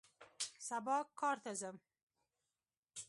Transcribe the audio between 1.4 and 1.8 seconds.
ته راځم